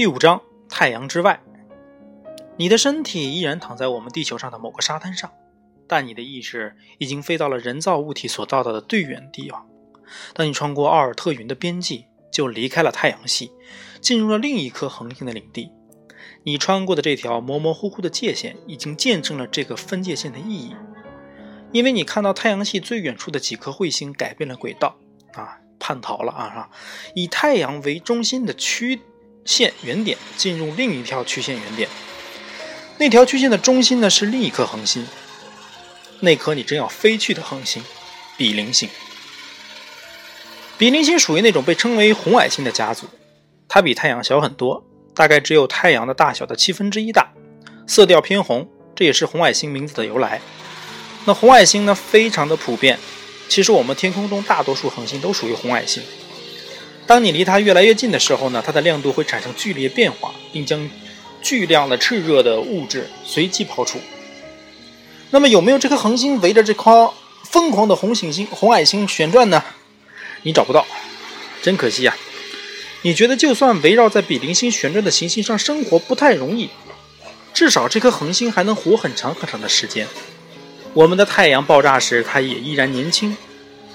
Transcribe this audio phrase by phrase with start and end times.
[0.00, 1.42] 第五章：太阳之外。
[2.56, 5.30] 你的身体依然躺在我们地球上的某个沙滩上，
[5.86, 9.68] 但你的意识已经飞到了人造物体所到达的最远地方。
[10.32, 13.52] 当你穿过奥尔特云的边际，就离开了太阳系，
[14.00, 15.70] 进入了另一颗恒星的领地。
[16.44, 20.74] 你穿过的这条模模糊糊的界限，已经见证了这个分界线的意义，
[21.72, 24.96] 因为你看到太阳系最远处的几颗彗星改变了轨道，
[25.34, 26.70] 啊，叛逃了啊，哈？
[27.14, 29.02] 以太阳为中心的区
[29.44, 31.88] 线原点进入另一条曲线原点。
[32.98, 35.06] 那条曲线的中心呢是另一颗恒星，
[36.20, 37.82] 那颗你正要飞去的恒星——
[38.36, 38.88] 比邻星。
[40.76, 43.06] 比邻星属于那种被称为红矮星的家族，
[43.68, 47.32] 它比太阳小很多，大概只有太阳的大小的七分之一大，
[47.86, 50.40] 色调偏红，这也是红矮星名字的由来。
[51.26, 52.98] 那红矮星呢，非常的普遍。
[53.48, 56.02] 其实我们天空中大多数恒星都属于红矮星。
[57.06, 60.88] 当你离它越来越近的时候呢，它的亮度会产生剧烈变化，并将
[61.42, 63.98] 巨量的炽热的物质随机抛出。
[65.30, 67.12] 那么有没有这颗恒星围着这颗
[67.44, 69.62] 疯狂的红行星、红矮星旋转呢？
[70.42, 70.86] 你找不到，
[71.62, 72.16] 真可惜呀！
[73.02, 76.68] 你觉得就算围绕在比邻星旋转的行星上生活不太容易，
[77.54, 80.06] 至少这颗恒星还能活很长很长的时间。
[80.92, 83.36] 我们的太阳爆炸时，它也依然年轻。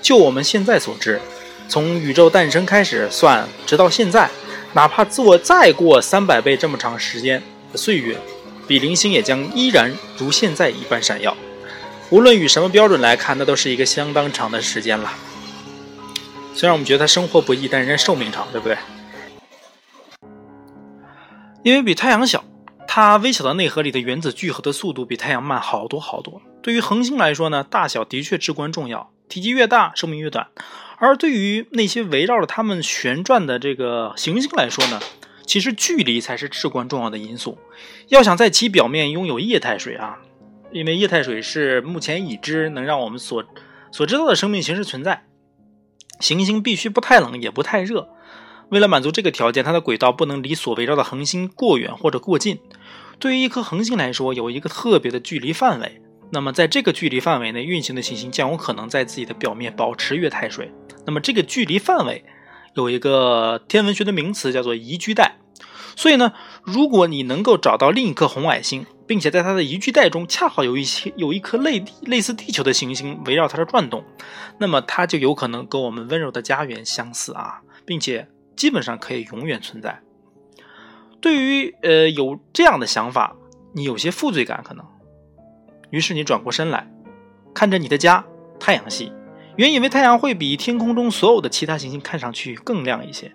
[0.00, 1.20] 就我们现在所知，
[1.68, 4.30] 从宇宙诞生开始算，直到现在。
[4.74, 7.42] 哪怕做再过三百倍这么长时间
[7.74, 8.18] 岁月，
[8.66, 11.34] 比邻星也将依然如现在一般闪耀。
[12.10, 15.10] 无论与什么标准来看，那都是一个相当长的时间了。
[16.54, 18.76] 虽然我们觉得它生活不易，但人家寿命长，对不对？
[21.62, 22.44] 因为比太阳小，
[22.86, 26.42] 它微小的内核里的原子聚合的速度比太阳慢好多好多。
[26.62, 30.48] 对于恒星来说呢，大小的确至关重要，体积越大，寿命越短。
[30.96, 35.00] 而对于那些围绕着它们旋转的这个行星来说呢，
[35.46, 37.58] 其实距离才是至关重要的因素。
[38.08, 40.18] 要想在其表面拥有液态水啊，
[40.72, 43.44] 因为液态水是目前已知能让我们所
[43.92, 45.26] 所知道的生命形式存在，
[46.18, 48.08] 行星必须不太冷也不太热。
[48.70, 52.58] 为了满足这个条件，它的轨道不能离所围绕的恒星过远或者过近。
[53.18, 56.02] 对于一颗恒星来说，有一个特别的距离范围。
[56.30, 60.72] 那么在这个距离范围内运行的行星将有可能在自己的表面保持液态水。
[61.06, 62.24] 那么这个距离范围
[62.74, 65.36] 有一个天文学的名词，叫做宜居带。
[65.96, 74.04] 所以呢，如果你能够找到另一颗红矮星，并且在它的宜居带中恰好有一些有一颗类类似地球的行星围绕它的转动，
[74.58, 80.00] 那么它就有可能跟我们温柔的家园相似啊，并且基本上可以永远存在。
[81.20, 83.34] 对于呃有这样的想法，
[83.72, 84.84] 你有些负罪感可能，
[85.90, 86.90] 于是你转过身来，
[87.54, 88.24] 看着你的家
[88.58, 89.12] 太阳系。
[89.56, 93.32] 原以为太阳会比天空中所有的其他行星看上去更亮一些，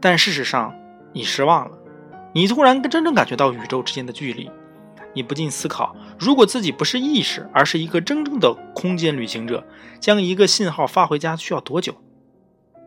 [0.00, 0.74] 但事实上
[1.12, 1.76] 你失望了。
[2.34, 4.50] 你突然真正感觉到宇宙之间的距离，
[5.14, 9.66] 你不禁思考：如果自己不是意识，而是一个真正的空间旅行者，
[10.00, 11.94] 将一个信号发回家需要多久？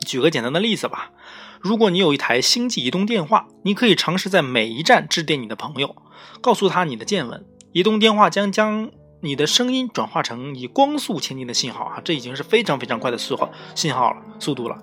[0.00, 1.12] 举个简单的例子吧，
[1.60, 5.94] 如果你有一台星际移动电话，你可以尝试在每一站致电你的朋友，
[6.40, 7.44] 告诉他你的见闻。
[7.74, 8.90] 移动电话将将。
[9.20, 14.76] 你的声音转化成以光速前进的信号啊，这已经是非常非常快的速号信号了，速度了。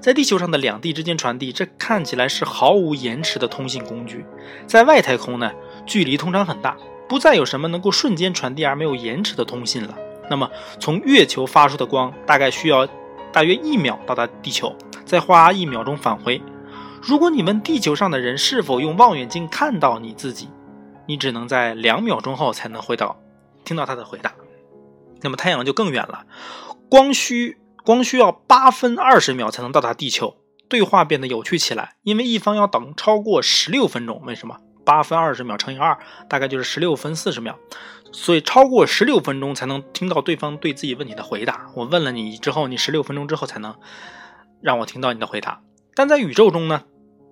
[0.00, 4.26] 在地球上的两地之间传递，这看起来是毫无延迟的通信工具。
[4.66, 5.52] 在外太空呢，
[5.86, 6.76] 距离通常很大，
[7.08, 9.96] 不再有什么能够瞬间传递而没有延迟的通信了。
[10.28, 12.88] 那么，从月球发出的光大概需要
[13.32, 14.74] 大约一秒到达地球，
[15.04, 16.42] 再花一秒钟返回。
[17.00, 20.48] 如果你问地球上的人是否用望远镜看到你自己，
[21.06, 23.20] 你只能在两秒钟后才能回到。
[23.64, 24.32] 听到他的回答，
[25.22, 26.24] 那么太阳就更远了，
[26.88, 30.36] 光需光需要八分二十秒才能到达地球。
[30.68, 34.22] 对话变得有趣起来，因为一方要等超过十六分钟。
[34.24, 34.58] 为什么？
[34.84, 37.58] 八分二十秒乘以二，大概就是十六分四十秒，
[38.12, 41.66] 所以超过十六分钟才能听到对方对自己问题的回答。
[41.74, 43.74] 我问了你之后，你十六分钟之后才能
[44.60, 45.60] 让我听到你的回答。
[45.96, 46.84] 但在宇宙中呢，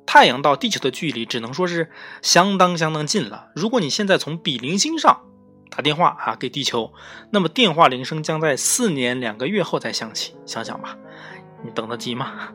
[0.06, 1.90] 太阳到地球的距离只能说是
[2.22, 3.48] 相当相当近了。
[3.54, 5.20] 如果你现在从比邻星上，
[5.70, 6.92] 打电话啊，给地球，
[7.30, 10.34] 那么电话铃声将在四年两个月后再响起。
[10.46, 10.96] 想想吧，
[11.64, 12.50] 你等得及吗？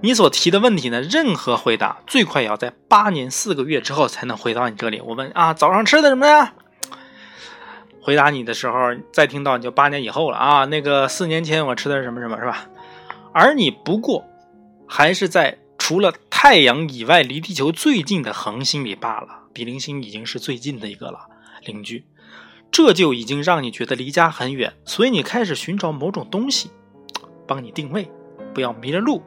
[0.00, 5.00] 你所提的问题呢，任何回答最快也要在八年四个月之后才能回到你这里。
[5.00, 6.54] 我问啊，早上吃的什么呀？
[8.00, 10.64] 回答你的时候，再听到你就八年以后了啊。
[10.66, 12.66] 那个四年前我吃的是什么什么，是吧？
[13.32, 14.24] 而你不过
[14.86, 16.12] 还是在除了
[16.46, 19.44] 太阳以外离地球最近的恒星里罢了。
[19.54, 21.20] 比邻星已经是最近的一个了，
[21.64, 22.04] 邻居。
[22.70, 26.70] 这就已经让你觉得离家很远，所以你开始寻找某种东西，
[27.46, 28.10] 帮你定位，
[28.52, 29.22] 不要迷了路。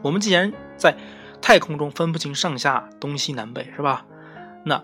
[0.00, 0.96] 我们既然在
[1.42, 4.06] 太空中分不清上下东西南北，是吧？
[4.64, 4.82] 那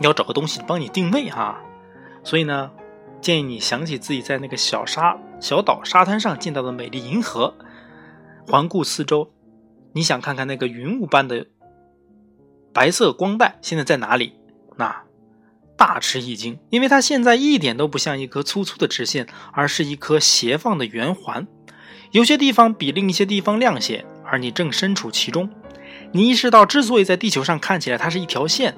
[0.00, 1.62] 要找个东西帮你定位哈。
[2.22, 2.70] 所以呢，
[3.22, 7.54] 建议你想起自己在那个小沙小岛沙滩上见到的美丽银河，
[8.46, 9.30] 环顾四周，
[9.94, 11.46] 你想看看那个云雾般的
[12.72, 14.34] 白色光带现在在哪里？
[14.76, 15.04] 那
[15.76, 21.46] 大吃一惊，因为它现在一点都不像一颗粗粗的直线，而是一颗斜放的圆环。
[22.10, 25.48] 有些地方比另一些地方亮些，而你正身处其中。
[26.12, 28.74] 你意识到，之所以在地球上看起来它是一条线，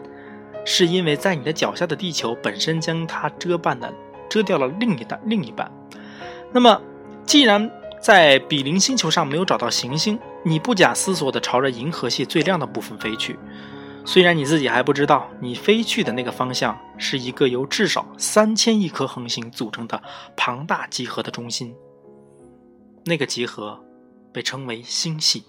[0.64, 3.92] 是因为在你的脚下的地球本身将它遮半的
[4.28, 5.70] 遮掉了另一半另一半。
[6.52, 6.80] 那么，
[7.26, 7.70] 既然
[8.00, 13.36] 在比邻星球上没有找到行星，你不假思索地朝着银河系最亮的部分飞去。
[14.04, 20.00] 虽然你自己还不知道，你飞去的那个方向是一个由至少三千亿颗恒星组成的
[20.36, 21.74] 庞大集合的中心。
[23.04, 23.84] 那个集合
[24.32, 25.42] 被称为星系。